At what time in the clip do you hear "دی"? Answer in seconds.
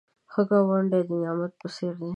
1.99-2.09